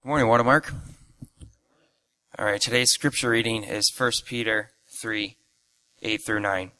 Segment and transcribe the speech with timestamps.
[0.00, 0.72] Good morning, Watermark.
[2.38, 5.36] All right, today's scripture reading is 1 Peter 3
[6.02, 6.70] 8 through 9.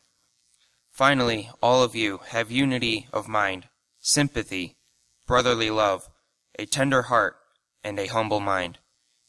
[0.93, 3.67] Finally, all of you have unity of mind,
[3.99, 4.77] sympathy,
[5.27, 6.09] brotherly love,
[6.61, 7.35] a tender heart,
[7.83, 8.79] and a humble mind.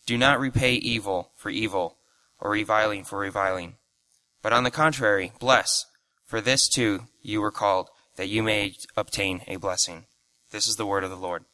[0.05, 1.97] Do not repay evil for evil,
[2.39, 3.77] or reviling for reviling.
[4.43, 5.87] But on the contrary, bless,
[6.27, 10.05] for this too you were called, that you may obtain a blessing.
[10.51, 11.45] This is the word of the Lord.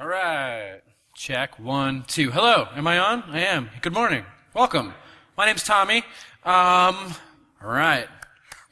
[0.00, 0.78] All right.
[1.16, 1.58] Check.
[1.58, 2.30] One, two.
[2.30, 2.68] Hello.
[2.76, 3.24] Am I on?
[3.32, 3.68] I am.
[3.82, 4.24] Good morning.
[4.54, 4.94] Welcome.
[5.36, 6.04] My name's Tommy.
[6.44, 6.94] Um,
[7.60, 8.06] all right.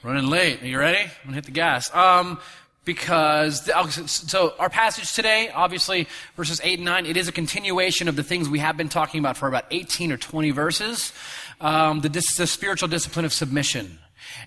[0.04, 0.62] Running late.
[0.62, 0.98] Are you ready?
[0.98, 1.92] I'm going to hit the gas.
[1.92, 2.38] Um,
[2.84, 3.72] because, the,
[4.06, 8.22] so our passage today, obviously, verses 8 and 9, it is a continuation of the
[8.22, 11.12] things we have been talking about for about 18 or 20 verses.
[11.60, 13.98] Um, the, the spiritual discipline of submission.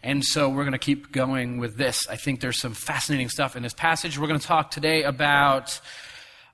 [0.02, 2.07] And so we're going to keep going with this.
[2.07, 4.17] I think there's some fascinating stuff in this passage.
[4.17, 5.81] We're going to talk today about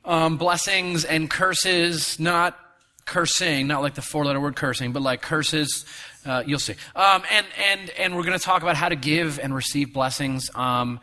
[0.05, 2.57] um, blessings and curses, not
[3.05, 5.85] cursing, not like the four letter word cursing, but like curses.
[6.25, 6.75] Uh, you'll see.
[6.95, 10.49] Um, and, and, and we're going to talk about how to give and receive blessings.
[10.55, 10.99] Um,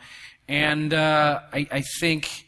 [0.47, 2.45] and uh, I, I think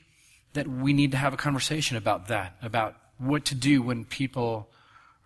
[0.53, 4.69] that we need to have a conversation about that, about what to do when people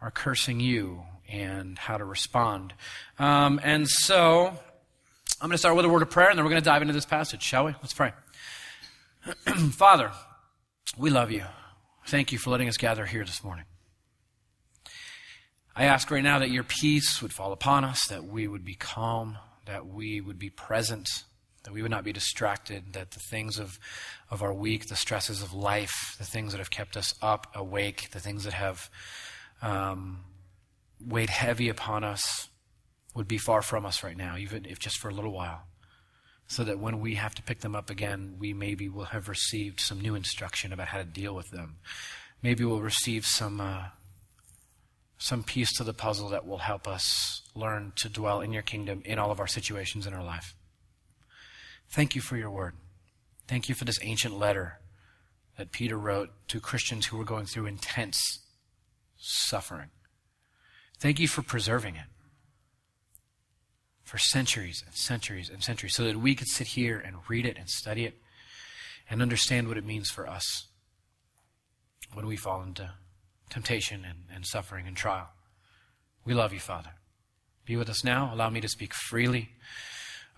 [0.01, 2.73] are cursing you and how to respond.
[3.17, 6.51] Um, and so I'm going to start with a word of prayer, and then we're
[6.51, 7.71] going to dive into this passage, shall we?
[7.81, 8.13] Let's pray.
[9.71, 10.11] Father,
[10.97, 11.43] we love you.
[12.07, 13.65] Thank you for letting us gather here this morning.
[15.75, 18.75] I ask right now that your peace would fall upon us, that we would be
[18.75, 21.07] calm, that we would be present,
[21.63, 23.79] that we would not be distracted, that the things of,
[24.29, 28.09] of our week, the stresses of life, the things that have kept us up, awake,
[28.11, 28.89] the things that have
[29.61, 30.21] um,
[30.99, 32.49] weighed heavy upon us
[33.15, 35.68] would be far from us right now, even if just for a little while
[36.49, 39.79] so that when we have to pick them up again, we maybe will have received
[39.79, 41.77] some new instruction about how to deal with them.
[42.41, 43.83] Maybe we'll receive some uh,
[45.19, 49.03] some piece to the puzzle that will help us learn to dwell in your kingdom
[49.05, 50.55] in all of our situations in our life.
[51.89, 52.73] Thank you for your word.
[53.47, 54.79] Thank you for this ancient letter
[55.57, 58.39] that Peter wrote to Christians who were going through intense
[59.17, 59.89] suffering.
[60.99, 62.07] Thank you for preserving it
[64.09, 67.57] for centuries and centuries and centuries so that we could sit here and read it
[67.59, 68.15] and study it
[69.07, 70.67] and understand what it means for us
[72.15, 72.89] when we fall into
[73.51, 75.29] temptation and, and suffering and trial.
[76.25, 76.89] We love you, Father.
[77.65, 78.33] Be with us now.
[78.33, 79.49] Allow me to speak freely.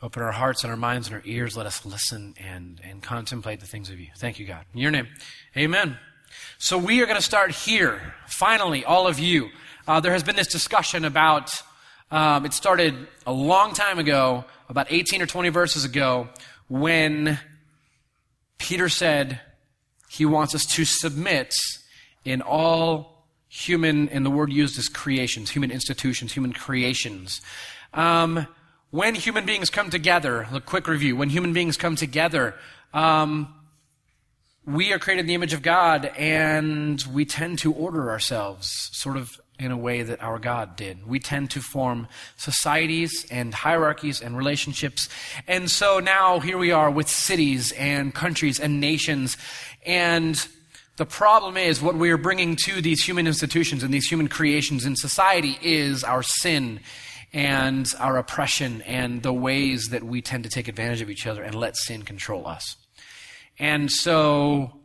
[0.02, 1.56] Open our hearts and our minds and our ears.
[1.56, 4.08] Let us listen and, and contemplate the things of you.
[4.18, 4.66] Thank you, God.
[4.74, 5.08] In your name,
[5.56, 5.98] amen.
[6.58, 8.16] So we are going to start here.
[8.28, 9.50] Finally, all of you.
[9.88, 11.64] Uh, there has been this discussion about
[12.12, 16.30] um, it started a long time ago, about 18 or 20 verses ago,
[16.68, 17.40] when
[18.58, 19.40] Peter said
[20.10, 21.54] he wants us to submit
[22.26, 27.42] in all human, and the word used is creations, human institutions, human creations.
[27.94, 28.48] Um,
[28.92, 32.56] when human beings come together, a quick review, when human beings come together,
[32.94, 33.54] um,
[34.66, 39.18] we are created in the image of God and we tend to order ourselves sort
[39.18, 41.06] of in a way that our God did.
[41.06, 45.08] We tend to form societies and hierarchies and relationships.
[45.48, 49.38] And so now here we are with cities and countries and nations.
[49.86, 50.44] And
[50.98, 54.86] the problem is what we are bringing to these human institutions and these human creations
[54.86, 56.80] in society is our sin
[57.34, 61.44] and our oppression and the ways that we tend to take advantage of each other
[61.44, 62.76] and let sin control us.
[63.58, 64.81] And so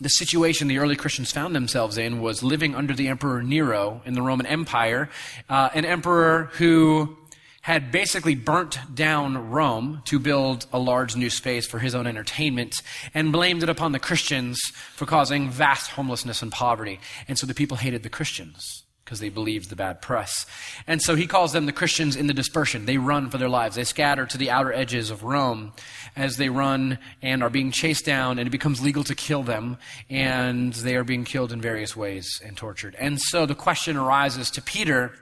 [0.00, 4.14] the situation the early Christians found themselves in was living under the Emperor Nero in
[4.14, 5.10] the Roman Empire,
[5.48, 7.16] uh, an emperor who
[7.62, 12.80] had basically burnt down Rome to build a large new space for his own entertainment
[13.12, 14.58] and blamed it upon the Christians
[14.94, 16.98] for causing vast homelessness and poverty.
[17.28, 20.46] And so the people hated the Christians because they believed the bad press.
[20.86, 22.86] And so he calls them the Christians in the dispersion.
[22.86, 23.74] They run for their lives.
[23.74, 25.72] They scatter to the outer edges of Rome
[26.14, 29.78] as they run and are being chased down, and it becomes legal to kill them,
[30.08, 32.94] and they are being killed in various ways and tortured.
[33.00, 35.12] And so the question arises to Peter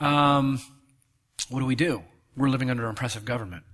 [0.00, 0.58] um,
[1.50, 2.02] what do we do?
[2.34, 3.64] We're living under an oppressive government.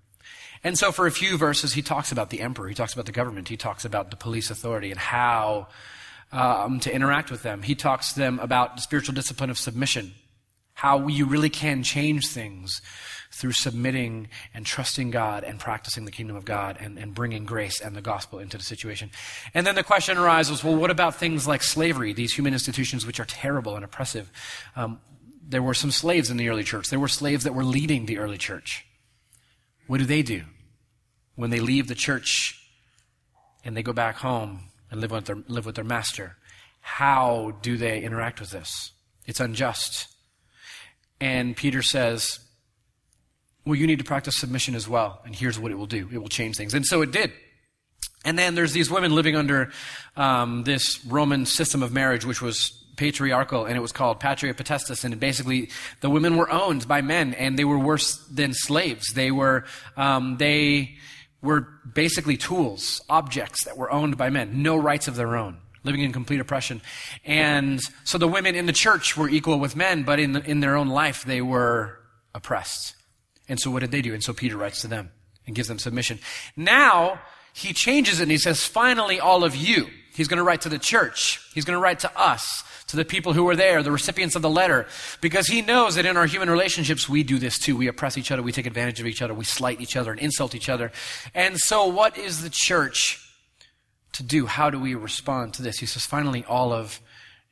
[0.65, 3.13] And so for a few verses, he talks about the emperor, he talks about the
[3.13, 5.69] government, he talks about the police authority and how
[6.33, 7.63] um, to interact with them.
[7.63, 10.15] He talks to them about the spiritual discipline of submission,
[10.75, 12.81] how you really can change things
[13.33, 17.81] through submitting and trusting God and practicing the kingdom of God and, and bringing grace
[17.81, 19.11] and the gospel into the situation.
[19.55, 23.21] And then the question arises well, what about things like slavery, these human institutions which
[23.21, 24.31] are terrible and oppressive?
[24.77, 25.01] Um,
[25.47, 26.89] there were some slaves in the early church.
[26.91, 28.85] There were slaves that were leading the early church.
[29.87, 30.43] What do they do?
[31.37, 32.63] When they leave the church
[33.65, 36.37] and they go back home, and live with their, live with their master.
[36.81, 38.93] How do they interact with this?
[39.27, 40.09] It's unjust.
[41.21, 42.41] And Peter says,
[43.65, 45.21] well, you need to practice submission as well.
[45.25, 46.09] And here's what it will do.
[46.11, 46.73] It will change things.
[46.73, 47.33] And so it did.
[48.25, 49.71] And then there's these women living under
[50.17, 55.05] um, this Roman system of marriage, which was patriarchal, and it was called patria potestas.
[55.05, 55.71] And basically,
[56.01, 59.13] the women were owned by men, and they were worse than slaves.
[59.15, 59.65] They were
[59.97, 60.97] um, they
[61.43, 61.61] were
[61.95, 66.13] basically tools, objects that were owned by men, no rights of their own, living in
[66.13, 66.81] complete oppression.
[67.25, 70.61] And so the women in the church were equal with men, but in the, in
[70.61, 72.01] their own life they were
[72.35, 72.95] oppressed.
[73.49, 74.15] And so what did they do?
[74.15, 75.11] And so Peter writes to them
[75.47, 76.19] and gives them submission.
[76.57, 77.21] Now
[77.53, 79.87] he changes it and he says, finally, all of you.
[80.19, 81.41] He's going to write to the church.
[81.55, 84.43] He's going to write to us, to the people who were there, the recipients of
[84.43, 84.89] the letter,
[85.21, 87.77] because he knows that in our human relationships, we do this too.
[87.77, 90.19] We oppress each other, we take advantage of each other, we slight each other and
[90.19, 90.91] insult each other.
[91.37, 93.25] And so, what is the church
[94.15, 94.47] to do?
[94.47, 95.79] How do we respond to this?
[95.79, 97.01] He says, finally, all of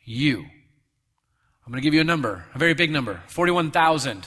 [0.04, 0.38] you.
[0.40, 4.26] I'm going to give you a number, a very big number 41,000.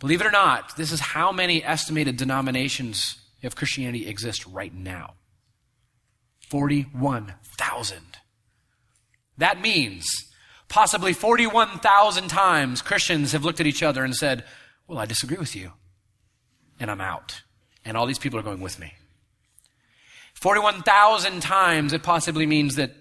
[0.00, 5.14] Believe it or not, this is how many estimated denominations of Christianity exist right now
[6.50, 7.98] 41,000.
[9.38, 10.06] That means
[10.68, 14.44] possibly 41,000 times Christians have looked at each other and said,
[14.86, 15.72] Well, I disagree with you,
[16.80, 17.42] and I'm out.
[17.84, 18.92] And all these people are going with me.
[20.34, 22.92] 41,000 times it possibly means that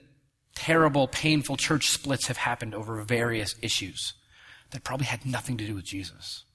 [0.56, 4.14] terrible, painful church splits have happened over various issues
[4.72, 6.46] that probably had nothing to do with Jesus.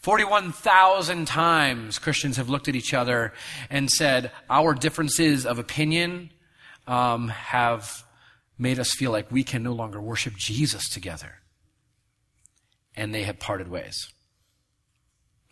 [0.00, 3.34] 41,000 times Christians have looked at each other
[3.68, 6.30] and said, Our differences of opinion
[6.86, 8.04] um, have
[8.58, 11.36] made us feel like we can no longer worship Jesus together.
[12.96, 14.08] And they have parted ways.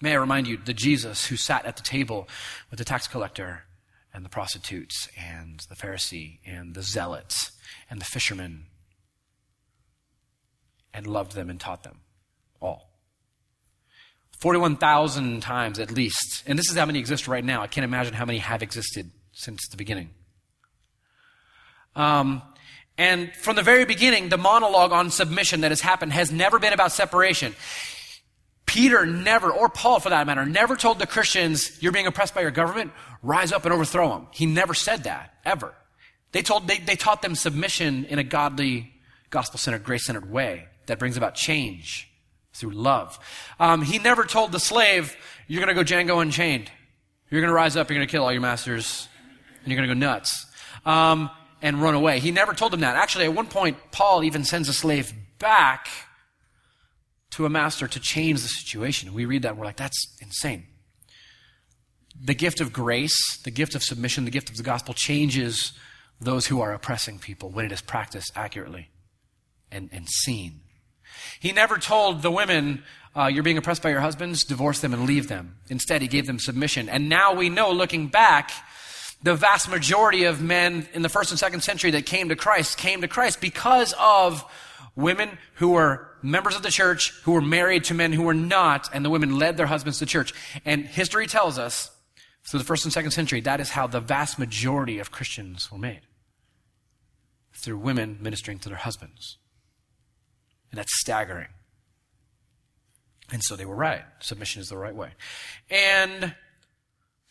[0.01, 2.29] May I remind you, the Jesus who sat at the table
[2.71, 3.65] with the tax collector
[4.15, 7.53] and the prostitutes and the Pharisee and the zealots
[7.91, 8.67] and the fishermen
[10.95, 12.01] and loved them and taught them
[12.61, 12.98] all.
[14.41, 16.45] 41,000 times at least.
[16.47, 17.63] And this is how many exist right now.
[17.63, 20.11] I can't imagine how many have existed since the beginning.
[21.97, 22.43] Um,
[22.97, 26.73] and from the very beginning, the monologue on submission that has happened has never been
[26.73, 27.55] about separation.
[28.67, 32.43] Peter never, or Paul for that matter, never told the Christians, you're being oppressed by
[32.43, 32.93] your government,
[33.23, 34.27] rise up and overthrow them.
[34.31, 35.75] He never said that, ever.
[36.33, 38.93] They told, they, they taught them submission in a godly,
[39.31, 42.08] gospel-centered, grace-centered way that brings about change
[42.59, 43.19] through love.
[43.59, 45.17] Um, he never told the slave,
[45.47, 46.71] you're going to go Django unchained.
[47.31, 49.09] You're going to rise up, you're going to kill all your masters,
[49.63, 50.47] and you're going to go nuts.
[50.87, 52.21] Um, and run away.
[52.21, 52.97] He never told them that.
[52.97, 55.89] Actually, at one point, Paul even sends a slave back
[57.31, 59.13] to a master to change the situation.
[59.13, 60.67] We read that and we're like, that's insane.
[62.21, 65.73] The gift of grace, the gift of submission, the gift of the gospel changes
[66.21, 68.91] those who are oppressing people when it is practiced accurately
[69.71, 70.61] and, and seen.
[71.41, 72.83] He never told the women,
[73.17, 75.57] uh, You're being oppressed by your husbands, divorce them and leave them.
[75.69, 76.89] Instead, he gave them submission.
[76.89, 78.51] And now we know, looking back,
[79.23, 82.79] the vast majority of men in the first and second century that came to Christ
[82.79, 84.45] came to Christ because of
[84.95, 88.89] women who were members of the church, who were married to men who were not,
[88.93, 90.35] and the women led their husbands to church.
[90.65, 91.91] And history tells us,
[92.45, 95.79] through the first and second century, that is how the vast majority of Christians were
[95.79, 96.01] made.
[97.53, 99.39] Through women ministering to their husbands.
[100.71, 101.49] And that's staggering.
[103.31, 104.03] And so they were right.
[104.21, 105.11] Submission is the right way.
[105.71, 106.35] And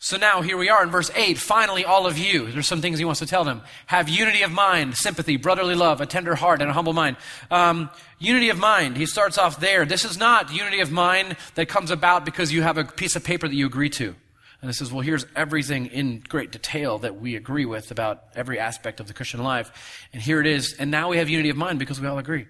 [0.00, 1.38] so now here we are in verse 8.
[1.38, 3.62] Finally, all of you, there's some things he wants to tell them.
[3.86, 7.16] Have unity of mind, sympathy, brotherly love, a tender heart, and a humble mind.
[7.50, 7.90] Um,
[8.20, 9.84] unity of mind, he starts off there.
[9.84, 13.24] This is not unity of mind that comes about because you have a piece of
[13.24, 14.14] paper that you agree to.
[14.60, 18.58] And this says, well, here's everything in great detail that we agree with about every
[18.58, 19.70] aspect of the Christian life.
[20.12, 20.74] And here it is.
[20.78, 22.46] And now we have unity of mind because we all agree.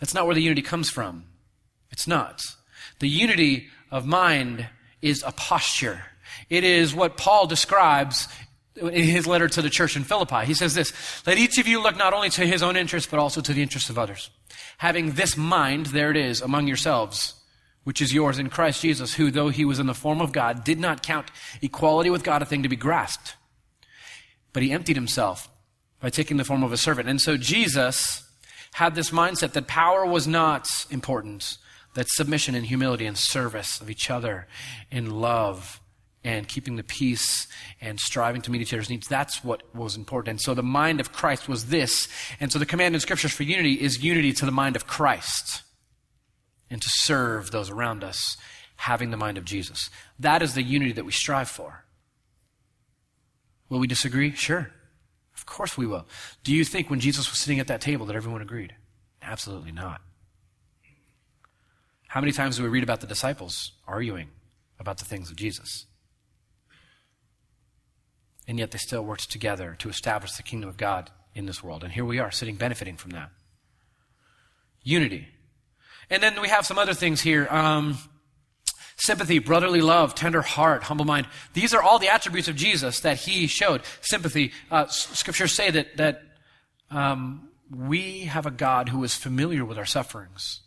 [0.00, 1.24] That's not where the unity comes from.
[1.92, 2.42] It's not.
[2.98, 4.66] The unity of mind
[5.00, 6.02] is a posture.
[6.50, 8.26] It is what Paul describes
[8.74, 10.44] in his letter to the church in Philippi.
[10.46, 10.92] He says this,
[11.26, 13.62] let each of you look not only to his own interests, but also to the
[13.62, 14.30] interests of others.
[14.78, 17.34] Having this mind, there it is, among yourselves,
[17.84, 20.64] which is yours in Christ Jesus, who, though he was in the form of God,
[20.64, 23.36] did not count equality with God a thing to be grasped.
[24.52, 25.48] But he emptied himself
[26.00, 27.08] by taking the form of a servant.
[27.08, 28.28] And so Jesus
[28.74, 31.58] had this mindset that power was not important,
[31.94, 34.46] that submission and humility and service of each other
[34.90, 35.80] in love
[36.24, 37.48] and keeping the peace
[37.80, 39.08] and striving to meet each other's needs.
[39.08, 40.30] That's what was important.
[40.30, 42.08] And so the mind of Christ was this.
[42.38, 45.62] And so the command in scriptures for unity is unity to the mind of Christ
[46.72, 48.36] and to serve those around us,
[48.76, 49.90] having the mind of Jesus.
[50.18, 51.84] That is the unity that we strive for.
[53.68, 54.34] Will we disagree?
[54.34, 54.70] Sure.
[55.36, 56.06] Of course we will.
[56.42, 58.74] Do you think when Jesus was sitting at that table that everyone agreed?
[59.20, 60.00] Absolutely not.
[62.08, 64.28] How many times do we read about the disciples arguing
[64.78, 65.86] about the things of Jesus?
[68.48, 71.84] And yet they still worked together to establish the kingdom of God in this world.
[71.84, 73.30] And here we are, sitting benefiting from that.
[74.82, 75.28] Unity.
[76.12, 77.48] And then we have some other things here.
[77.48, 77.96] Um,
[78.96, 81.26] sympathy, brotherly love, tender heart, humble mind.
[81.54, 83.80] These are all the attributes of Jesus that he showed.
[84.02, 84.52] Sympathy.
[84.70, 86.22] Uh, scriptures say that that
[86.90, 90.60] um, we have a God who is familiar with our sufferings.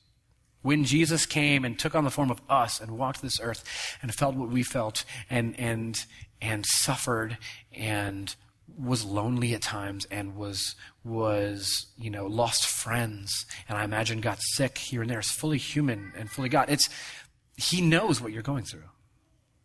[0.63, 3.63] When Jesus came and took on the form of us and walked this earth
[4.01, 5.95] and felt what we felt and and
[6.41, 7.37] and suffered
[7.71, 8.35] and
[8.77, 14.39] was lonely at times and was was you know lost friends and I imagine got
[14.41, 16.69] sick here and there is fully human and fully God.
[16.69, 16.89] It's
[17.57, 18.89] he knows what you're going through.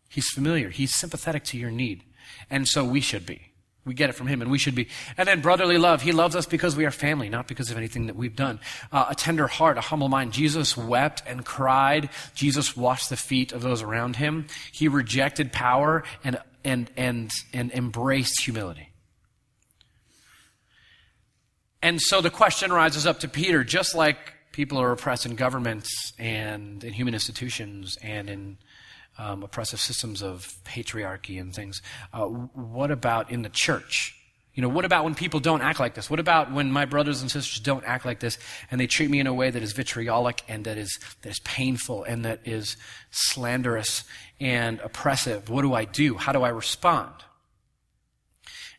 [0.08, 0.70] He's familiar.
[0.70, 2.04] He's sympathetic to your need.
[2.50, 3.50] And so we should be.
[3.84, 4.88] We get it from him, and we should be.
[5.16, 6.02] And then brotherly love.
[6.02, 8.60] He loves us because we are family, not because of anything that we've done.
[8.92, 10.32] Uh, a tender heart, a humble mind.
[10.32, 12.10] Jesus wept and cried.
[12.34, 14.46] Jesus washed the feet of those around him.
[14.70, 18.89] He rejected power and, and, and, and embraced humility.
[21.90, 24.16] And so the question rises up to Peter, just like
[24.52, 28.58] people are oppressed in governments and in human institutions and in
[29.18, 31.82] um, oppressive systems of patriarchy and things.
[32.12, 34.14] Uh, what about in the church?
[34.54, 36.08] You know, what about when people don't act like this?
[36.08, 38.38] What about when my brothers and sisters don't act like this
[38.70, 41.40] and they treat me in a way that is vitriolic and that is, that is
[41.40, 42.76] painful and that is
[43.10, 44.04] slanderous
[44.38, 45.50] and oppressive?
[45.50, 46.14] What do I do?
[46.14, 47.14] How do I respond?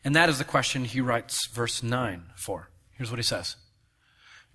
[0.02, 2.71] And that is the question he writes verse 9 for.
[3.02, 3.56] Here's what he says.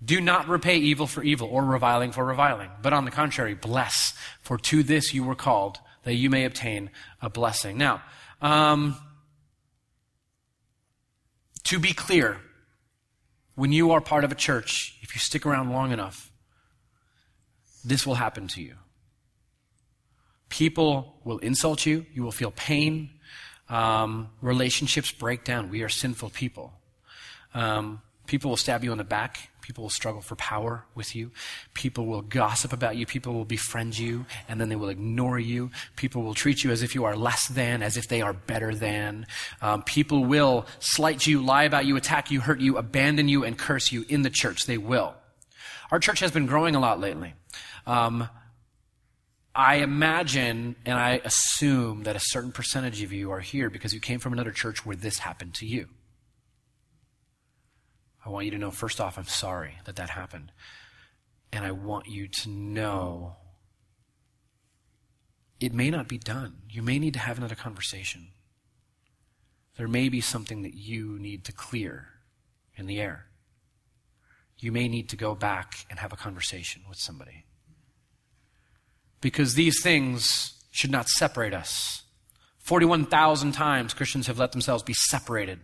[0.04, 4.14] Do not repay evil for evil or reviling for reviling, but on the contrary, bless,
[4.40, 7.76] for to this you were called, that you may obtain a blessing.
[7.76, 8.04] Now,
[8.40, 8.96] um,
[11.64, 12.40] to be clear,
[13.56, 16.30] when you are part of a church, if you stick around long enough,
[17.84, 18.76] this will happen to you.
[20.50, 23.10] People will insult you, you will feel pain,
[23.68, 25.68] um, relationships break down.
[25.68, 26.74] We are sinful people.
[27.52, 31.32] Um, people will stab you in the back People will struggle for power with you.
[31.74, 33.04] People will gossip about you.
[33.04, 35.72] People will befriend you and then they will ignore you.
[35.96, 38.76] People will treat you as if you are less than, as if they are better
[38.76, 39.26] than.
[39.60, 43.58] Um, people will slight you, lie about you, attack you, hurt you, abandon you, and
[43.58, 44.66] curse you in the church.
[44.66, 45.16] They will.
[45.90, 47.34] Our church has been growing a lot lately.
[47.88, 48.28] Um,
[49.52, 53.98] I imagine and I assume that a certain percentage of you are here because you
[53.98, 55.88] came from another church where this happened to you.
[58.26, 60.50] I want you to know, first off, I'm sorry that that happened.
[61.52, 63.36] And I want you to know
[65.60, 66.56] it may not be done.
[66.68, 68.32] You may need to have another conversation.
[69.76, 72.08] There may be something that you need to clear
[72.74, 73.26] in the air.
[74.58, 77.44] You may need to go back and have a conversation with somebody.
[79.20, 82.02] Because these things should not separate us.
[82.64, 85.60] 41,000 times Christians have let themselves be separated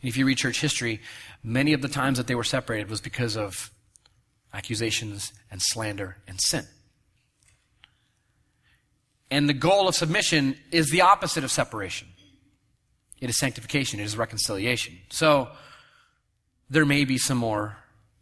[0.00, 1.00] and if you read church history,
[1.42, 3.70] many of the times that they were separated was because of
[4.52, 6.64] accusations and slander and sin.
[9.30, 12.08] And the goal of submission is the opposite of separation.
[13.20, 14.98] It is sanctification, it is reconciliation.
[15.10, 15.48] So
[16.70, 17.76] there may be some more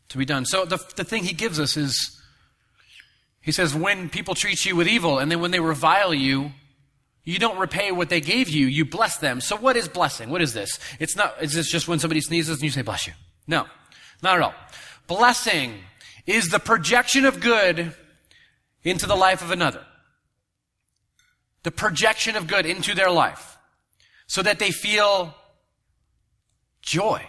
[0.08, 0.46] to be done.
[0.46, 2.20] So the, the thing he gives us is
[3.42, 6.52] he says, when people treat you with evil and then when they revile you,
[7.26, 9.40] you don't repay what they gave you, you bless them.
[9.40, 10.30] So what is blessing?
[10.30, 10.78] What is this?
[11.00, 13.14] It's not, is this just when somebody sneezes and you say bless you?
[13.48, 13.66] No,
[14.22, 14.54] not at all.
[15.08, 15.74] Blessing
[16.24, 17.92] is the projection of good
[18.84, 19.84] into the life of another.
[21.64, 23.58] The projection of good into their life
[24.28, 25.34] so that they feel
[26.80, 27.26] joy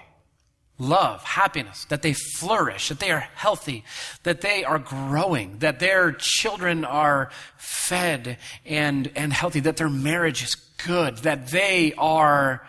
[0.80, 3.84] love, happiness, that they flourish, that they are healthy,
[4.24, 10.44] that they are growing, that their children are fed and, and healthy, that their marriage
[10.44, 10.56] is
[10.86, 12.68] good, that they are,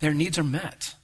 [0.00, 0.94] their needs are met.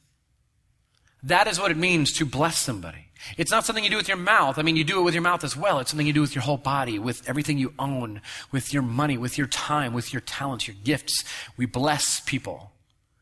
[1.22, 3.06] That is what it means to bless somebody.
[3.36, 4.58] It's not something you do with your mouth.
[4.58, 5.78] I mean, you do it with your mouth as well.
[5.78, 9.18] It's something you do with your whole body, with everything you own, with your money,
[9.18, 11.22] with your time, with your talents, your gifts.
[11.58, 12.72] We bless people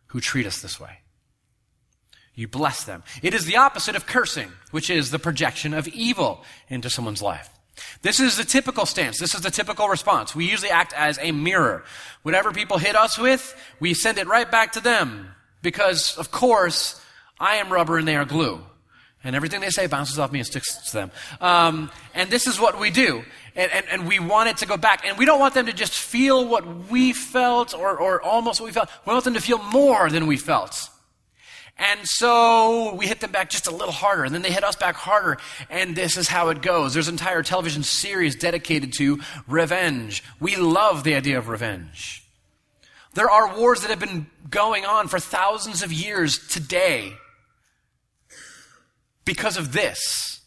[0.09, 1.01] who treat us this way.
[2.38, 3.02] You bless them.
[3.21, 7.50] It is the opposite of cursing, which is the projection of evil into someone's life.
[8.02, 9.18] This is the typical stance.
[9.18, 10.37] This is the typical response.
[10.37, 11.83] We usually act as a mirror.
[12.23, 15.35] Whatever people hit us with, we send it right back to them.
[15.62, 17.04] Because, of course,
[17.40, 18.61] I am rubber and they are glue.
[19.25, 21.11] And everything they say bounces off me and sticks to them.
[21.40, 23.25] Um, and this is what we do.
[23.57, 25.04] And, and, and, we want it to go back.
[25.04, 28.66] And we don't want them to just feel what we felt or, or almost what
[28.66, 28.90] we felt.
[29.04, 30.88] We want them to feel more than we felt.
[31.79, 34.75] And so we hit them back just a little harder, and then they hit us
[34.75, 35.39] back harder,
[35.71, 36.93] and this is how it goes.
[36.93, 40.25] There's an entire television series dedicated to revenge.
[40.41, 42.25] We love the idea of revenge.
[43.15, 47.13] There are wars that have been going on for thousands of years today
[49.25, 50.41] because of this.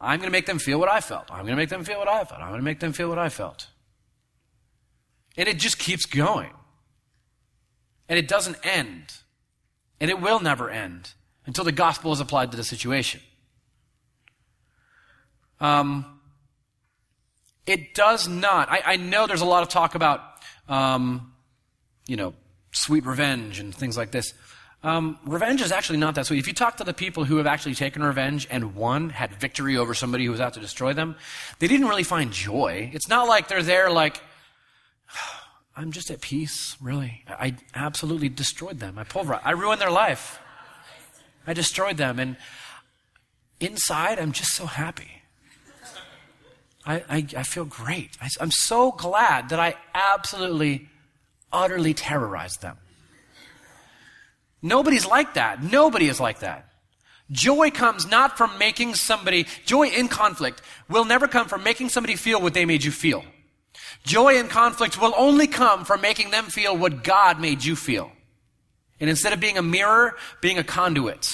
[0.00, 1.30] I'm going to make them feel what I felt.
[1.30, 2.40] I'm going to make them feel what I felt.
[2.40, 3.68] I'm going to make them feel what I felt.
[5.36, 6.50] And it just keeps going.
[8.08, 9.21] And it doesn't end.
[10.02, 11.12] And it will never end
[11.46, 13.20] until the gospel is applied to the situation.
[15.60, 16.18] Um,
[17.66, 18.68] it does not.
[18.68, 20.20] I, I, know there's a lot of talk about,
[20.68, 21.32] um,
[22.08, 22.34] you know,
[22.72, 24.34] sweet revenge and things like this.
[24.82, 26.40] Um, revenge is actually not that sweet.
[26.40, 29.76] If you talk to the people who have actually taken revenge and won, had victory
[29.76, 31.14] over somebody who was out to destroy them,
[31.60, 32.90] they didn't really find joy.
[32.92, 34.20] It's not like they're there like,
[35.74, 37.24] I'm just at peace, really.
[37.28, 38.98] I absolutely destroyed them.
[38.98, 39.42] I pulverized.
[39.44, 40.38] I ruined their life.
[41.46, 42.18] I destroyed them.
[42.18, 42.36] And
[43.58, 45.22] inside, I'm just so happy.
[46.84, 48.10] I, I, I feel great.
[48.20, 50.88] I, I'm so glad that I absolutely,
[51.52, 52.76] utterly terrorized them.
[54.60, 55.62] Nobody's like that.
[55.62, 56.68] Nobody is like that.
[57.30, 62.14] Joy comes not from making somebody, joy in conflict will never come from making somebody
[62.14, 63.24] feel what they made you feel.
[64.04, 68.10] Joy in conflict will only come from making them feel what God made you feel.
[69.00, 71.28] And instead of being a mirror, being a conduit.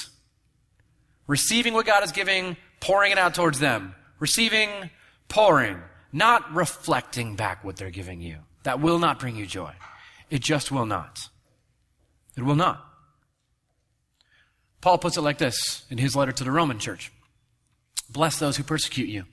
[1.26, 3.94] Receiving what God is giving, pouring it out towards them.
[4.18, 4.90] Receiving,
[5.28, 5.78] pouring,
[6.12, 8.38] not reflecting back what they're giving you.
[8.64, 9.72] That will not bring you joy.
[10.30, 11.18] It just will not.
[12.36, 12.84] It will not.
[14.80, 17.12] Paul puts it like this in his letter to the Roman church
[18.10, 19.24] Bless those who persecute you,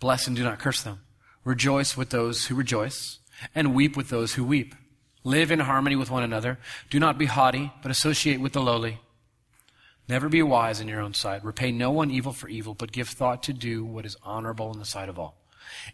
[0.00, 1.00] bless and do not curse them.
[1.44, 3.18] Rejoice with those who rejoice,
[3.54, 4.74] and weep with those who weep.
[5.24, 6.58] Live in harmony with one another.
[6.90, 9.00] Do not be haughty, but associate with the lowly.
[10.08, 11.44] Never be wise in your own sight.
[11.44, 14.78] Repay no one evil for evil, but give thought to do what is honorable in
[14.78, 15.36] the sight of all.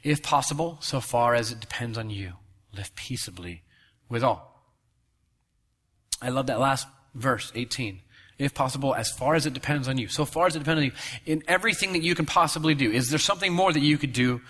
[0.02, 2.34] If possible, so far as it depends on you,
[2.74, 3.62] live peaceably
[4.08, 4.62] with all.
[6.20, 8.00] I love that last verse, 18
[8.38, 10.08] if possible, as far as it depends on you.
[10.08, 10.92] So far as it depends on you,
[11.26, 12.90] in everything that you can possibly do.
[12.90, 14.40] Is there something more that you could do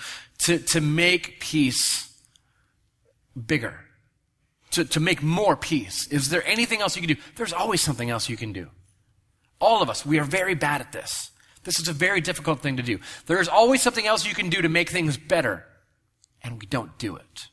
[0.40, 2.12] to, to make peace
[3.46, 3.80] bigger?
[4.72, 6.06] To, to make more peace?
[6.08, 7.20] Is there anything else you can do?
[7.36, 8.68] There's always something else you can do.
[9.60, 11.30] All of us, we are very bad at this.
[11.64, 12.98] This is a very difficult thing to do.
[13.26, 15.64] There's always something else you can do to make things better,
[16.42, 17.48] and we don't do it.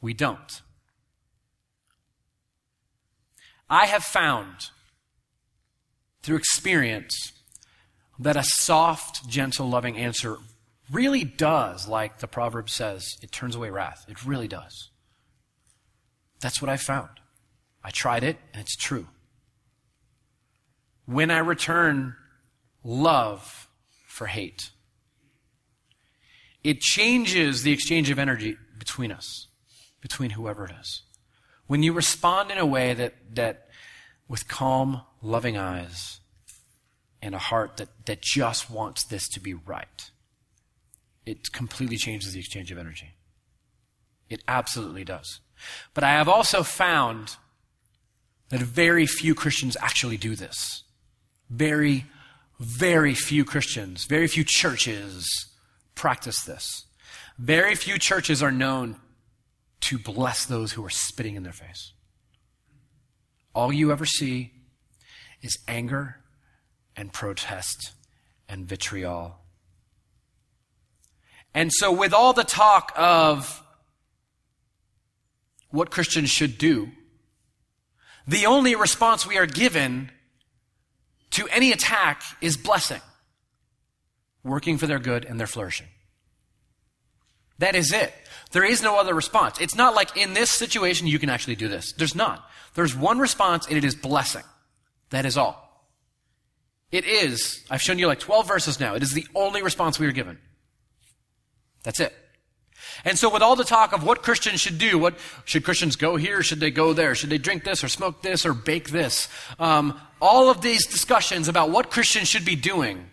[0.00, 0.62] We don't.
[3.70, 4.70] I have found
[6.26, 7.32] through experience
[8.18, 10.36] that a soft, gentle, loving answer
[10.90, 14.04] really does, like the proverb says, it turns away wrath.
[14.08, 14.90] It really does.
[16.40, 17.10] That's what I found.
[17.84, 19.06] I tried it, and it's true.
[21.04, 22.16] When I return
[22.82, 23.68] love
[24.08, 24.70] for hate,
[26.64, 29.46] it changes the exchange of energy between us,
[30.00, 31.02] between whoever it is.
[31.68, 33.65] When you respond in a way that, that
[34.28, 36.20] with calm, loving eyes
[37.22, 40.10] and a heart that, that just wants this to be right.
[41.24, 43.14] It completely changes the exchange of energy.
[44.28, 45.40] It absolutely does.
[45.94, 47.36] But I have also found
[48.50, 50.84] that very few Christians actually do this.
[51.50, 52.06] Very,
[52.58, 55.46] very few Christians, very few churches
[55.94, 56.84] practice this.
[57.38, 58.96] Very few churches are known
[59.80, 61.92] to bless those who are spitting in their face.
[63.56, 64.52] All you ever see
[65.40, 66.18] is anger
[66.94, 67.92] and protest
[68.50, 69.38] and vitriol.
[71.54, 73.62] And so, with all the talk of
[75.70, 76.90] what Christians should do,
[78.28, 80.10] the only response we are given
[81.30, 83.00] to any attack is blessing,
[84.44, 85.86] working for their good and their flourishing.
[87.58, 88.12] That is it.
[88.52, 89.60] There is no other response.
[89.60, 91.92] It's not like in this situation you can actually do this.
[91.92, 92.48] There's not.
[92.74, 94.44] There's one response and it is blessing.
[95.10, 95.66] That is all.
[96.92, 98.94] It is, I've shown you like 12 verses now.
[98.94, 100.38] It is the only response we are given.
[101.82, 102.14] That's it.
[103.04, 106.16] And so with all the talk of what Christians should do, what should Christians go
[106.16, 106.42] here?
[106.42, 107.14] Should they go there?
[107.14, 109.28] Should they drink this or smoke this or bake this?
[109.58, 113.10] Um, all of these discussions about what Christians should be doing.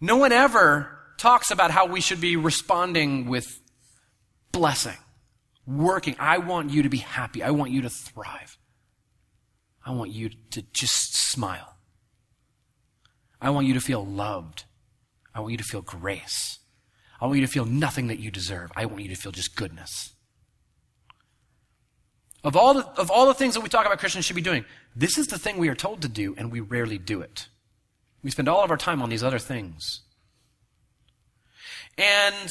[0.00, 3.60] No one ever talks about how we should be responding with
[4.52, 4.96] blessing,
[5.66, 6.16] working.
[6.18, 7.42] I want you to be happy.
[7.42, 8.56] I want you to thrive.
[9.84, 11.76] I want you to just smile.
[13.40, 14.64] I want you to feel loved.
[15.34, 16.58] I want you to feel grace.
[17.20, 18.72] I want you to feel nothing that you deserve.
[18.74, 20.14] I want you to feel just goodness.
[22.42, 24.64] Of all the, of all the things that we talk about Christians should be doing,
[24.96, 27.48] this is the thing we are told to do, and we rarely do it.
[28.22, 30.00] We spend all of our time on these other things.
[31.98, 32.50] And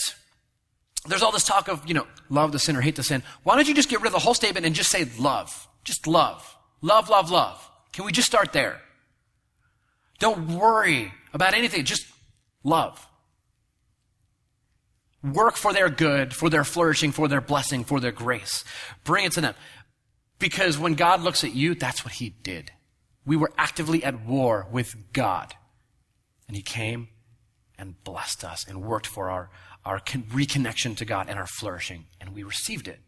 [1.07, 3.23] there's all this talk of, you know, love the sinner, hate the sin.
[3.43, 5.67] Why don't you just get rid of the whole statement and just say love?
[5.83, 6.55] Just love.
[6.81, 7.69] Love, love, love.
[7.93, 8.81] Can we just start there?
[10.19, 11.85] Don't worry about anything.
[11.85, 12.05] Just
[12.63, 13.05] love.
[15.23, 18.63] Work for their good, for their flourishing, for their blessing, for their grace.
[19.03, 19.55] Bring it to them.
[20.37, 22.71] Because when God looks at you, that's what He did.
[23.25, 25.53] We were actively at war with God.
[26.47, 27.09] And He came
[27.79, 29.49] and blessed us and worked for our,
[29.85, 32.05] our reconnection to God and our flourishing.
[32.19, 32.99] And we received it.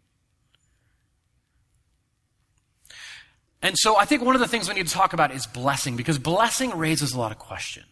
[3.61, 5.95] And so I think one of the things we need to talk about is blessing,
[5.95, 7.85] because blessing raises a lot of questions.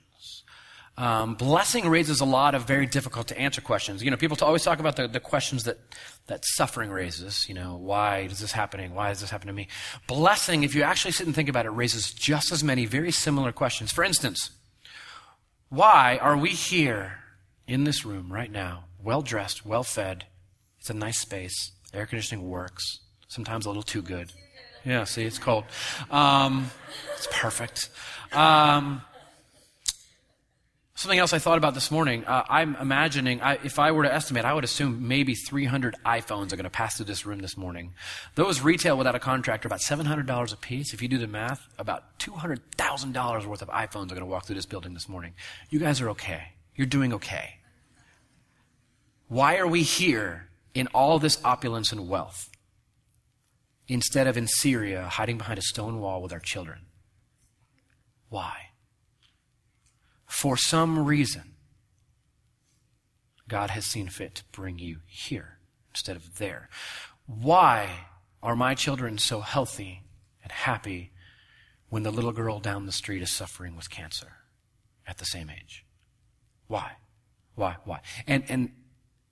[0.98, 4.04] Um, blessing raises a lot of very difficult to answer questions.
[4.04, 5.78] You know, people always talk about the, the questions that,
[6.28, 7.48] that suffering raises.
[7.48, 8.94] You know, why is this happening?
[8.94, 9.70] Why does this happen to me?
[10.08, 13.54] Blessing, if you actually sit and think about it, raises just as many very similar
[13.54, 13.94] questions.
[13.94, 14.50] For instance,
[15.70, 17.20] why are we here
[17.68, 20.26] in this room right now, well dressed, well fed?
[20.80, 21.72] It's a nice space.
[21.94, 23.00] Air conditioning works.
[23.28, 24.32] Sometimes a little too good.
[24.86, 25.66] Yeah, see, it's cold.
[26.10, 26.72] Um,
[27.16, 27.90] it's perfect.
[28.32, 29.02] Um,
[31.00, 32.26] something else I thought about this morning.
[32.26, 36.52] Uh, I'm imagining, I, if I were to estimate, I would assume maybe 300 iPhones
[36.52, 37.94] are going to pass through this room this morning.
[38.36, 40.94] Those retail without a contract are about $700 a piece.
[40.94, 44.56] If you do the math, about $200,000 worth of iPhones are going to walk through
[44.56, 45.34] this building this morning.
[45.70, 46.54] You guys are okay.
[46.76, 47.56] You're doing okay.
[49.28, 52.50] Why are we here in all this opulence and wealth?
[53.90, 56.86] instead of in Syria hiding behind a stone wall with our children.
[58.30, 58.69] Why?
[60.30, 61.56] For some reason,
[63.48, 65.58] God has seen fit to bring you here
[65.90, 66.70] instead of there.
[67.26, 68.06] Why
[68.42, 70.04] are my children so healthy
[70.44, 71.12] and happy
[71.90, 74.34] when the little girl down the street is suffering with cancer
[75.08, 75.84] at the same age?
[76.68, 76.92] Why?
[77.56, 77.78] Why?
[77.84, 78.02] Why?
[78.28, 78.72] And, and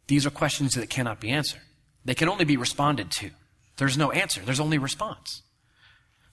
[0.07, 1.61] these are questions that cannot be answered.
[2.05, 3.29] They can only be responded to.
[3.77, 4.41] There's no answer.
[4.41, 5.43] There's only response.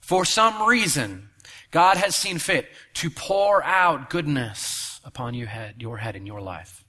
[0.01, 1.29] For some reason,
[1.71, 6.41] God has seen fit to pour out goodness upon your head, your head in your
[6.41, 6.83] life.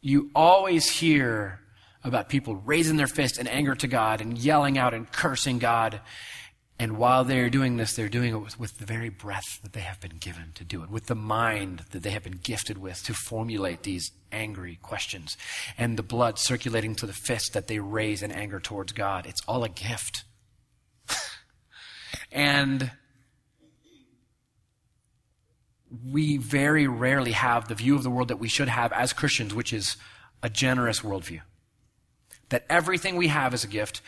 [0.00, 1.60] You always hear
[2.04, 6.00] about people raising their fist in anger to God and yelling out and cursing God
[6.80, 9.80] and while they're doing this, they're doing it with, with, the very breath that they
[9.80, 13.02] have been given to do it, with the mind that they have been gifted with
[13.04, 15.36] to formulate these angry questions,
[15.76, 19.26] and the blood circulating to the fist that they raise in anger towards God.
[19.26, 20.22] It's all a gift.
[22.30, 22.90] And
[26.04, 29.54] we very rarely have the view of the world that we should have as Christians,
[29.54, 29.96] which is
[30.42, 31.40] a generous worldview.
[32.50, 34.02] That everything we have is a gift,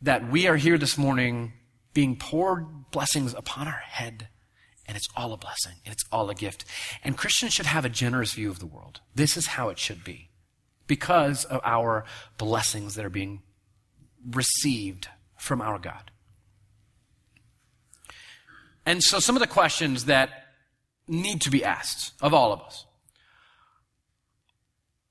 [0.00, 1.52] that we are here this morning
[1.94, 4.28] being poured blessings upon our head.
[4.86, 6.64] And it's all a blessing, and it's all a gift.
[7.04, 9.00] And Christians should have a generous view of the world.
[9.14, 10.30] This is how it should be
[10.86, 12.04] because of our
[12.36, 13.42] blessings that are being
[14.30, 15.08] received
[15.38, 16.11] from our God.
[18.84, 20.30] And so, some of the questions that
[21.06, 22.86] need to be asked of all of us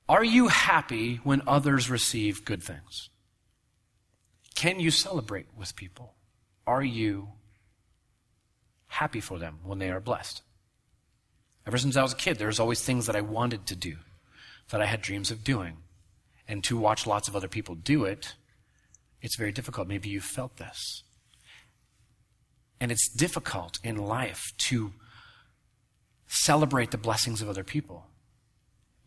[0.10, 3.10] Are you happy when others receive good things?
[4.56, 6.14] Can you celebrate with people?
[6.68, 7.30] Are you
[8.88, 10.42] happy for them when they are blessed?
[11.66, 13.98] Ever since I was a kid, there's always things that I wanted to do,
[14.70, 15.78] that I had dreams of doing.
[16.48, 18.36] And to watch lots of other people do it,
[19.22, 19.88] it's very difficult.
[19.88, 21.04] Maybe you felt this.
[22.82, 24.92] And it's difficult in life to
[26.28, 28.08] celebrate the blessings of other people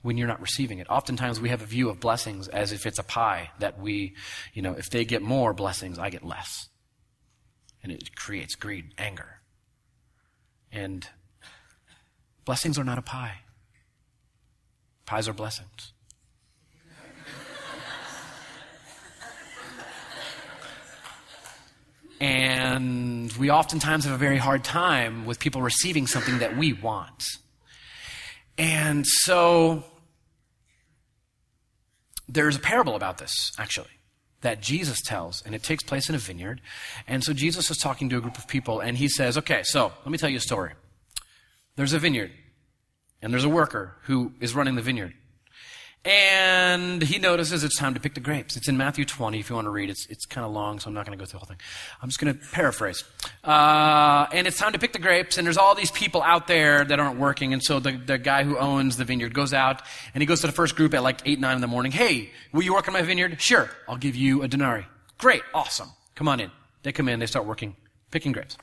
[0.01, 0.87] when you're not receiving it.
[0.89, 4.15] Oftentimes we have a view of blessings as if it's a pie that we,
[4.53, 6.69] you know, if they get more blessings, I get less
[7.83, 9.41] and it creates greed, anger.
[10.71, 11.09] And
[12.45, 13.41] blessings are not a pie.
[15.05, 15.94] Pies are blessings.
[22.21, 27.25] And we oftentimes have a very hard time with people receiving something that we want.
[28.57, 29.85] And so
[32.29, 33.89] there's a parable about this, actually
[34.45, 36.61] that Jesus tells, and it takes place in a vineyard.
[37.09, 39.91] And so Jesus is talking to a group of people, and he says, Okay, so
[40.05, 40.73] let me tell you a story.
[41.77, 42.31] There's a vineyard,
[43.21, 45.15] and there's a worker who is running the vineyard.
[46.05, 48.59] And he notices it's time to pick the grapes.
[48.59, 49.89] It's in Matthew 20, if you want to read.
[49.89, 51.61] It's, it's kind of long, so I'm not going to go through the whole thing.
[52.03, 53.05] I'm just going to paraphrase.
[53.43, 56.85] Uh, and it's time to pick the grapes, and there's all these people out there
[56.85, 57.55] that aren't working.
[57.55, 59.81] And so the, the guy who owns the vineyard goes out,
[60.13, 61.91] and he goes to the first group at like 8, 9 in the morning.
[61.91, 63.41] Hey, will you work on my vineyard?
[63.41, 64.87] Sure, I'll give you a denarii.
[65.17, 65.89] Great, awesome.
[66.17, 66.51] Come on in.
[66.83, 67.77] They come in, they start working,
[68.11, 68.59] picking grapes.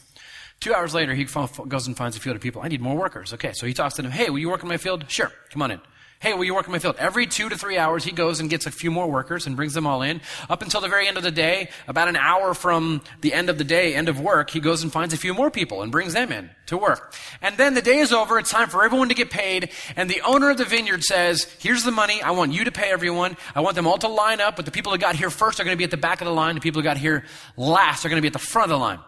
[0.59, 2.61] Two hours later, he goes and finds a field of people.
[2.61, 3.33] I need more workers.
[3.33, 4.11] Okay, so he talks to them.
[4.11, 5.05] Hey, will you work on my field?
[5.07, 5.81] Sure, come on in.
[6.21, 6.97] Hey, will you work in my field?
[6.99, 9.73] Every two to three hours, he goes and gets a few more workers and brings
[9.73, 10.21] them all in.
[10.51, 13.57] Up until the very end of the day, about an hour from the end of
[13.57, 16.13] the day, end of work, he goes and finds a few more people and brings
[16.13, 17.15] them in to work.
[17.41, 18.37] And then the day is over.
[18.37, 19.71] It's time for everyone to get paid.
[19.95, 22.21] And the owner of the vineyard says, here's the money.
[22.21, 23.35] I want you to pay everyone.
[23.55, 25.63] I want them all to line up, but the people who got here first are
[25.63, 26.53] going to be at the back of the line.
[26.53, 27.25] The people who got here
[27.57, 28.99] last are going to be at the front of the line.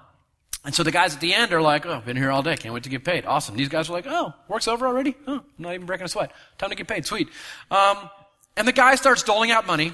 [0.66, 2.56] And so the guys at the end are like, oh, been here all day.
[2.56, 3.26] Can't wait to get paid.
[3.26, 3.58] Awesome.
[3.58, 5.16] These guys are like, oh, work's over already?
[5.28, 6.32] Oh, I'm not even breaking a sweat.
[6.58, 7.06] Time to get paid.
[7.06, 7.28] Sweet.
[7.70, 8.10] Um,
[8.56, 9.92] and the guy starts doling out money.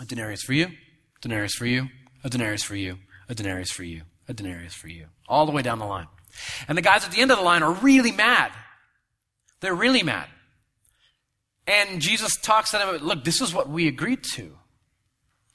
[0.00, 1.88] A denarius for you, A denarius for you,
[2.24, 2.96] a denarius for you,
[3.28, 5.06] a denarius for you, a denarius for you.
[5.28, 6.06] All the way down the line.
[6.68, 8.52] And the guys at the end of the line are really mad.
[9.60, 10.28] They're really mad.
[11.66, 14.56] And Jesus talks to them, look, this is what we agreed to.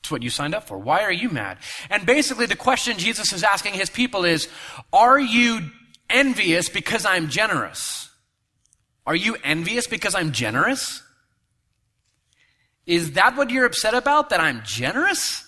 [0.07, 0.77] It's what you signed up for.
[0.77, 1.57] Why are you mad?
[1.89, 4.47] And basically, the question Jesus is asking his people is
[4.93, 5.69] Are you
[6.09, 8.09] envious because I'm generous?
[9.05, 11.03] Are you envious because I'm generous?
[12.85, 14.29] Is that what you're upset about?
[14.29, 15.43] That I'm generous?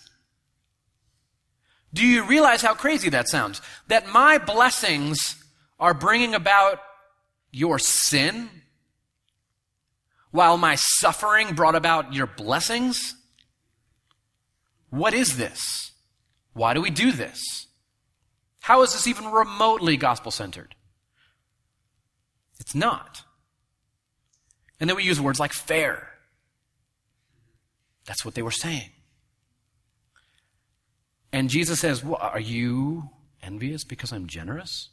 [1.93, 3.62] Do you realize how crazy that sounds?
[3.88, 5.41] That my blessings
[5.80, 6.82] are bringing about
[7.50, 8.50] your sin,
[10.32, 13.15] while my suffering brought about your blessings?
[14.89, 15.91] What is this?
[16.54, 17.67] Why do we do this?
[18.62, 20.75] How is this even remotely gospel centered?
[22.60, 23.23] It's not.
[24.80, 26.10] And then we use words like fair.
[28.06, 28.89] That's what they were saying.
[31.32, 33.10] And Jesus says, well, Are you
[33.41, 34.89] envious because I'm generous?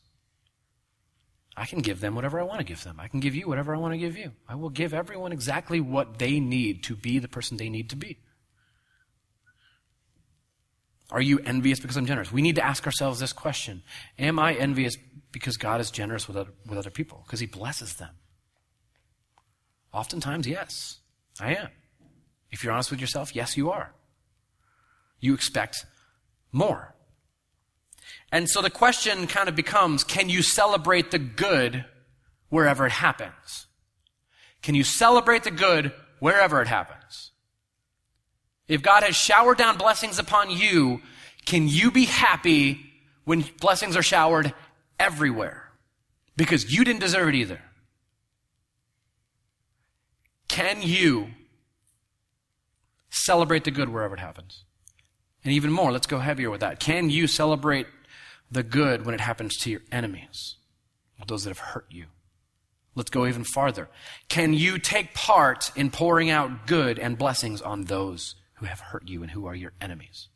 [1.57, 3.01] I can give them whatever I want to give them.
[3.01, 4.33] I can give you whatever I want to give you.
[4.47, 7.97] I will give everyone exactly what they need to be the person they need to
[7.97, 8.19] be.
[11.11, 12.33] Are you envious because I'm generous?
[12.33, 13.83] We need to ask ourselves this question
[14.19, 14.97] Am I envious
[15.33, 17.23] because God is generous with other, with other people?
[17.27, 18.15] Because He blesses them?
[19.93, 20.99] Oftentimes, yes,
[21.41, 21.69] I am.
[22.51, 23.95] If you're honest with yourself, yes, you are.
[25.21, 25.87] You expect
[26.53, 26.95] more.
[28.33, 31.85] And so the question kind of becomes can you celebrate the good
[32.49, 33.67] wherever it happens?
[34.63, 37.33] Can you celebrate the good wherever it happens?
[38.69, 41.01] If God has showered down blessings upon you,
[41.45, 42.81] can you be happy
[43.25, 44.53] when blessings are showered
[44.99, 45.71] everywhere?
[46.37, 47.61] Because you didn't deserve it either.
[50.49, 51.29] Can you
[53.11, 54.65] celebrate the good wherever it happens?
[55.45, 56.81] And even more, let's go heavier with that.
[56.81, 57.87] Can you celebrate
[58.51, 60.57] the good when it happens to your enemies,
[61.27, 62.07] those that have hurt you?
[62.97, 63.89] Let's go even farther.
[64.29, 69.09] Can you take part in pouring out good and blessings on those who have hurt
[69.09, 70.29] you and who are your enemies.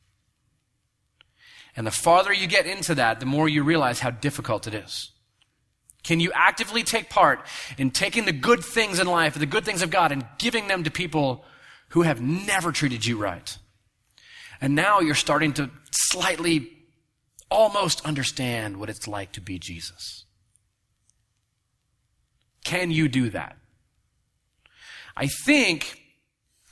[1.77, 5.13] And the farther you get into that, the more you realize how difficult it is.
[6.03, 7.41] Can you actively take part
[7.77, 10.85] in taking the good things in life, the good things of God, and giving them
[10.85, 11.45] to people
[11.91, 13.57] who have never treated you right?
[14.61, 16.71] And now you're starting to slightly
[17.51, 20.25] almost understand what it's like to be Jesus.
[22.65, 23.57] Can you do that?
[25.17, 26.00] I think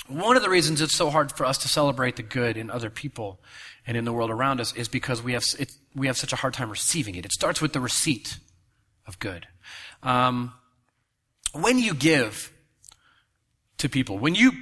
[0.08, 2.90] one of the reasons it's so hard for us to celebrate the good in other
[2.90, 3.40] people
[3.86, 6.36] and in the world around us is because we have, it, we have such a
[6.36, 7.24] hard time receiving it.
[7.24, 8.38] It starts with the receipt
[9.06, 9.46] of good.
[10.02, 10.52] Um,
[11.52, 12.52] when you give
[13.78, 14.52] to people, when you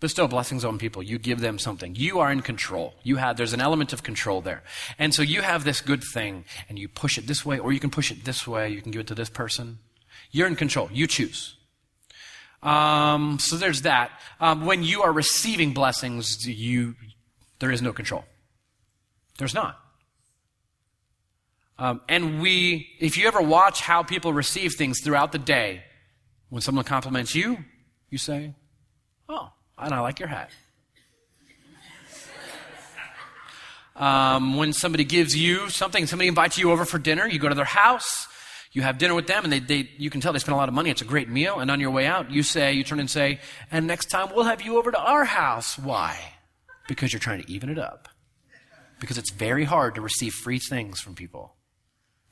[0.00, 1.94] bestow blessings on people, you give them something.
[1.94, 2.94] You are in control.
[3.02, 4.62] You have, there's an element of control there.
[4.98, 7.80] And so you have this good thing and you push it this way or you
[7.80, 8.70] can push it this way.
[8.70, 9.78] You can give it to this person.
[10.30, 10.88] You're in control.
[10.92, 11.56] You choose.
[12.62, 14.10] Um, so there's that.
[14.38, 16.94] Um, when you are receiving blessings, you
[17.58, 18.24] there is no control.
[19.38, 19.78] There's not.
[21.78, 25.82] Um, and we, if you ever watch how people receive things throughout the day,
[26.50, 27.56] when someone compliments you,
[28.10, 28.54] you say,
[29.28, 30.50] "Oh, and I like your hat."
[33.96, 37.54] Um, when somebody gives you something, somebody invites you over for dinner, you go to
[37.54, 38.26] their house,
[38.72, 40.68] you have dinner with them and they, they, you can tell they spend a lot
[40.68, 40.90] of money.
[40.90, 41.58] It's a great meal.
[41.58, 44.44] And on your way out, you say, you turn and say, and next time we'll
[44.44, 45.78] have you over to our house.
[45.78, 46.18] Why?
[46.88, 48.08] Because you're trying to even it up.
[49.00, 51.54] Because it's very hard to receive free things from people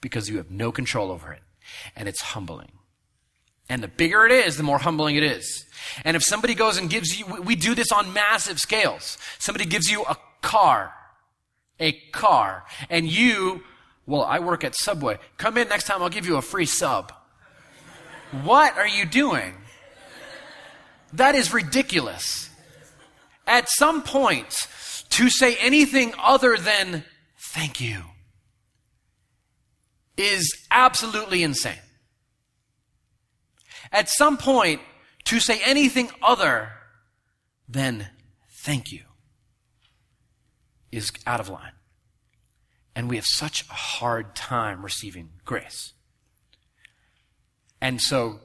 [0.01, 1.43] because you have no control over it.
[1.97, 2.73] And it's humbling.
[3.69, 5.67] And the bigger it is, the more humbling it is.
[6.05, 9.19] And if somebody goes and gives you, we do this on massive scales.
[9.39, 10.95] Somebody gives you a car,
[11.79, 13.63] a car, and you,
[14.09, 15.19] well, I work at Subway.
[15.37, 17.13] Come in next time, I'll give you a free sub.
[18.43, 19.55] what are you doing?
[21.13, 22.49] That is ridiculous.
[23.47, 24.67] At some point,
[25.11, 27.05] to say anything other than
[27.39, 28.03] thank you
[30.17, 31.79] is absolutely insane.
[33.93, 34.81] At some point,
[35.25, 36.71] to say anything other
[37.69, 38.09] than
[38.63, 39.03] thank you
[40.91, 41.73] is out of line.
[42.99, 45.93] And we have such a hard time receiving grace.
[47.81, 48.41] And so,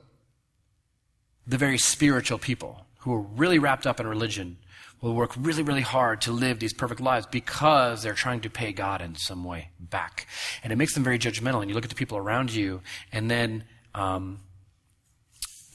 [1.47, 4.57] the very spiritual people who are really wrapped up in religion
[5.01, 8.71] will work really, really hard to live these perfect lives because they're trying to pay
[8.71, 10.27] God in some way back.
[10.63, 11.61] And it makes them very judgmental.
[11.61, 13.63] And you look at the people around you, and then,
[13.95, 14.37] um,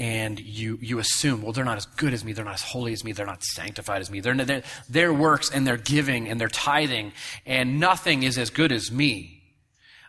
[0.01, 2.93] and you, you assume, well, they're not as good as me, they're not as holy
[2.93, 4.21] as me, they're not sanctified as me.
[4.21, 7.13] They're, they're, their works and their giving and their tithing,
[7.45, 9.43] and nothing is as good as me.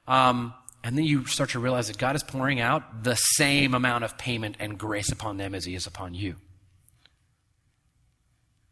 [0.07, 4.03] Um, and then you start to realize that God is pouring out the same amount
[4.03, 6.35] of payment and grace upon them as He is upon you.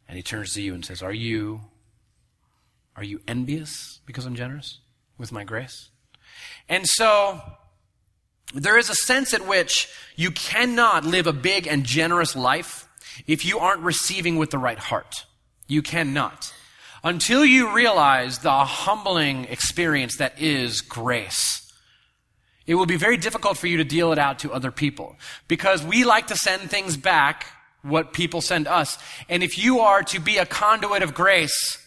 [0.08, 1.62] And He turns to you and says, Are you,
[2.96, 4.80] are you envious because I'm generous
[5.18, 5.90] with my grace?
[6.70, 7.42] And so,
[8.54, 12.88] there is a sense at which you cannot live a big and generous life
[13.28, 15.26] if you aren't receiving with the right heart.
[15.68, 16.54] You cannot.
[17.04, 21.72] Until you realize the humbling experience that is grace.
[22.66, 25.16] It will be very difficult for you to deal it out to other people
[25.48, 27.46] because we like to send things back
[27.82, 28.98] what people send us.
[29.30, 31.82] And if you are to be a conduit of grace,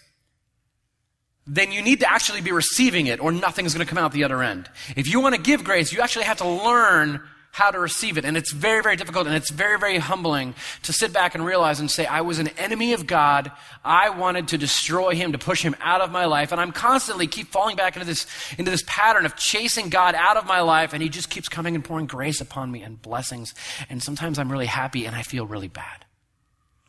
[1.46, 4.24] then you need to actually be receiving it or nothing's going to come out the
[4.24, 4.68] other end.
[4.96, 7.20] If you want to give grace, you actually have to learn
[7.52, 8.24] how to receive it.
[8.24, 11.80] And it's very, very difficult and it's very, very humbling to sit back and realize
[11.80, 13.50] and say, I was an enemy of God.
[13.84, 16.52] I wanted to destroy him, to push him out of my life.
[16.52, 18.26] And I'm constantly keep falling back into this,
[18.56, 20.92] into this pattern of chasing God out of my life.
[20.92, 23.52] And he just keeps coming and pouring grace upon me and blessings.
[23.88, 26.04] And sometimes I'm really happy and I feel really bad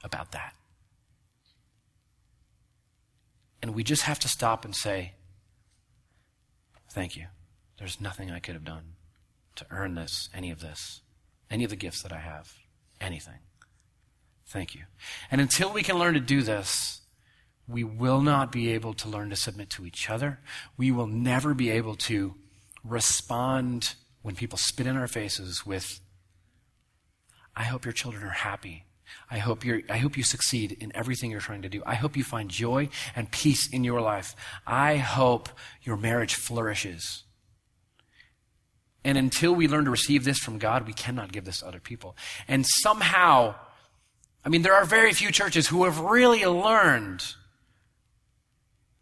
[0.04, 0.54] about that.
[3.62, 5.14] And we just have to stop and say,
[6.90, 7.28] Thank you.
[7.78, 8.96] There's nothing I could have done
[9.56, 11.02] to earn this, any of this,
[11.50, 12.54] any of the gifts that I have,
[13.00, 13.40] anything.
[14.46, 14.82] Thank you.
[15.30, 17.02] And until we can learn to do this,
[17.68, 20.40] we will not be able to learn to submit to each other.
[20.76, 22.36] We will never be able to
[22.84, 26.02] respond when people spit in our faces with,
[27.56, 28.86] I hope your children are happy.
[29.32, 31.82] I hope, you I hope you succeed in everything you're trying to do.
[31.86, 34.36] I hope you find joy and peace in your life.
[34.68, 35.48] I hope
[35.82, 37.24] your marriage flourishes.
[39.06, 41.80] And until we learn to receive this from God, we cannot give this to other
[41.80, 42.18] people.
[42.46, 43.56] And somehow,
[44.44, 47.24] I mean, there are very few churches who have really learned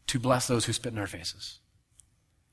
[0.08, 1.58] to bless those who spit in our faces.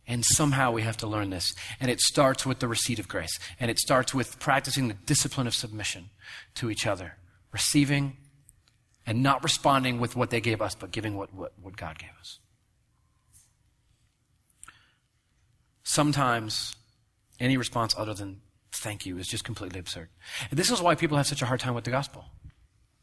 [0.07, 1.53] And somehow we have to learn this.
[1.79, 3.39] And it starts with the receipt of grace.
[3.61, 6.09] And it starts with practicing the discipline of submission
[6.55, 7.17] to each other
[7.57, 8.19] receiving
[9.07, 12.11] and not responding with what they gave us, but giving what, what, what God gave
[12.21, 12.39] us.
[15.83, 16.77] Sometimes
[17.41, 18.43] any response other than
[18.73, 20.11] thank you is just completely absurd.
[20.51, 22.27] And this is why people have such a hard time with the gospel.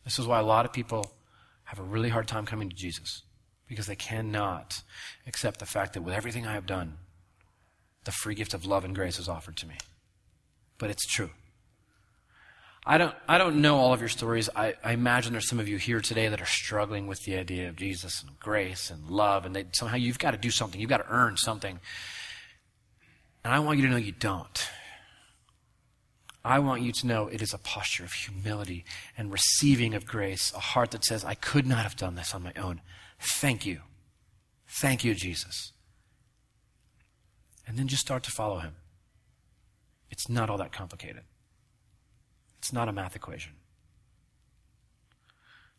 [0.04, 1.16] This is why a lot of people
[1.64, 3.24] have a really hard time coming to Jesus
[3.68, 4.84] because they cannot
[5.26, 6.98] accept the fact that with everything I have done,
[8.04, 9.78] the free gift of love and grace is offered to me.
[10.78, 11.32] But it's true.
[12.86, 14.50] I don't, I don't know all of your stories.
[14.56, 17.70] I, I, imagine there's some of you here today that are struggling with the idea
[17.70, 20.82] of Jesus and grace and love, and somehow you've got to do something.
[20.82, 21.80] You've got to earn something.
[23.46, 24.70] And I want you to know you don't.
[26.44, 28.84] I want you to know it is a posture of humility
[29.18, 32.44] and receiving of grace, a heart that says, I could not have done this on
[32.44, 32.82] my own.
[33.18, 33.80] Thank you.
[34.68, 35.72] Thank you, Jesus.
[37.66, 38.76] And then just start to follow him.
[40.12, 41.24] It's not all that complicated.
[42.64, 43.56] It's not a math equation.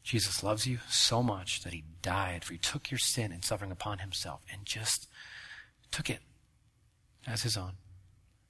[0.03, 3.71] Jesus loves you so much that he died for you, took your sin and suffering
[3.71, 5.09] upon himself and just
[5.91, 6.19] took it
[7.27, 7.73] as his own,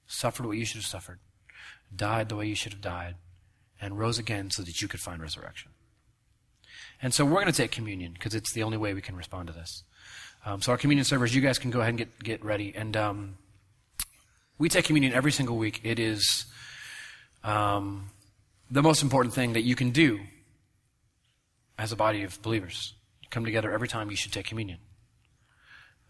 [0.05, 1.19] suffered what you should have suffered,
[1.95, 3.15] died the way you should have died,
[3.79, 5.71] and rose again so that you could find resurrection.
[7.01, 9.47] And so we're going to take communion because it's the only way we can respond
[9.47, 9.85] to this.
[10.45, 12.73] Um, so our communion servers, you guys can go ahead and get, get ready.
[12.75, 13.37] And um,
[14.57, 15.79] we take communion every single week.
[15.85, 16.43] It is
[17.45, 18.09] um,
[18.69, 20.19] the most important thing that you can do
[21.77, 22.95] as a body of believers.
[23.29, 24.79] Come together every time you should take communion.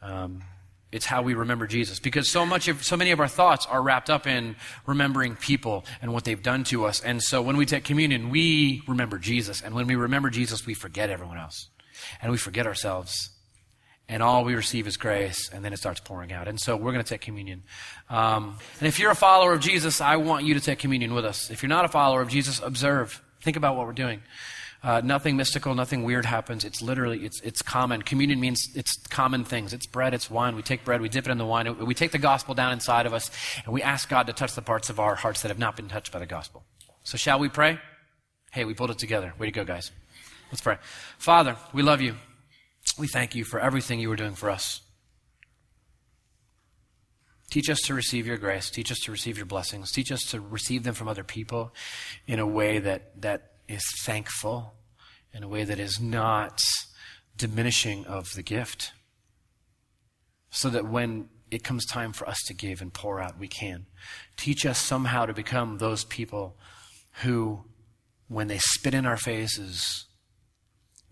[0.02, 0.44] Um,
[0.92, 2.00] It's how we remember Jesus.
[2.00, 5.84] Because so much of, so many of our thoughts are wrapped up in remembering people
[6.02, 7.02] and what they've done to us.
[7.02, 9.62] And so when we take communion, we remember Jesus.
[9.62, 11.70] And when we remember Jesus, we forget everyone else.
[12.22, 13.32] And we forget ourselves.
[14.08, 16.48] And all we receive is grace, and then it starts pouring out.
[16.48, 17.64] And so we're going to take communion.
[18.10, 21.26] Um, and if you're a follower of Jesus, I want you to take communion with
[21.26, 21.50] us.
[21.50, 23.24] If you're not a follower of Jesus, observe.
[23.42, 24.22] Think about what we're doing.
[24.84, 26.64] Uh, nothing mystical, nothing weird happens.
[26.64, 28.04] It's literally, it's, it's common.
[28.04, 29.74] Communion means it's common things.
[29.74, 30.56] It's bread, it's wine.
[30.56, 31.84] We take bread, we dip it in the wine.
[31.84, 33.32] We take the gospel down inside of us,
[33.64, 35.88] and we ask God to touch the parts of our hearts that have not been
[35.88, 36.64] touched by the gospel.
[37.02, 37.80] So shall we pray?
[38.52, 39.34] Hey, we pulled it together.
[39.40, 39.92] Way to go, guys.
[40.52, 40.78] Let's pray.
[41.18, 42.16] Father, we love you.
[42.98, 44.82] We thank you for everything you are doing for us.
[47.52, 48.70] Teach us to receive your grace.
[48.70, 49.92] Teach us to receive your blessings.
[49.92, 51.74] Teach us to receive them from other people
[52.28, 54.74] in a way that, that is thankful
[55.36, 56.62] in a way that is not
[57.38, 58.94] diminishing of the gift.
[60.50, 63.86] So that when it comes time for us to give and pour out, we can.
[64.38, 66.58] Teach us somehow to become those people
[67.24, 67.66] who,
[68.30, 70.06] when they spit in our faces,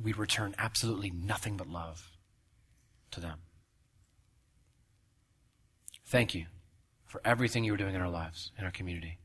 [0.02, 2.12] we return absolutely nothing but love
[3.12, 3.40] to them.
[6.06, 6.46] Thank you
[7.06, 9.18] for everything you are doing in our lives, in our community,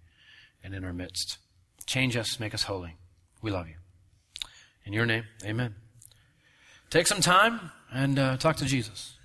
[0.62, 1.38] and in our midst.
[1.86, 2.96] Change us, make us holy.
[3.42, 3.74] We love you.
[4.84, 5.74] In your name, amen.
[6.90, 9.17] Take some time and uh, talk to Jesus.